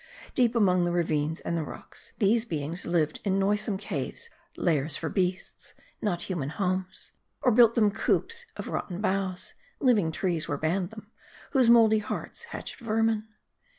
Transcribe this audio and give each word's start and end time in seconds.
Deep 0.33 0.55
among 0.55 0.83
the 0.83 0.91
ravines 0.91 1.41
and 1.41 1.55
the 1.55 1.63
rocks, 1.63 2.11
these 2.17 2.43
beings 2.43 2.87
lived 2.87 3.19
in 3.23 3.37
noisome 3.37 3.77
caves, 3.77 4.31
lairs 4.57 4.97
for 4.97 5.09
beasts, 5.09 5.75
not 6.01 6.23
human 6.23 6.49
homes; 6.49 7.11
or 7.43 7.51
built 7.51 7.75
them 7.75 7.91
coops 7.91 8.47
of 8.57 8.67
rotten 8.67 8.99
boughs 8.99 9.53
living 9.79 10.11
trees 10.11 10.47
were 10.47 10.57
banned 10.57 10.89
them 10.89 11.11
whose 11.51 11.69
mouldy 11.69 11.99
hearts 11.99 12.45
hatched 12.45 12.77
vermin. 12.77 13.27